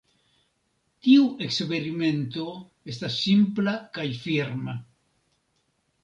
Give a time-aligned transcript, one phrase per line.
[1.07, 2.45] Tiu eksperimento
[2.93, 4.75] estas simpla kaj firma.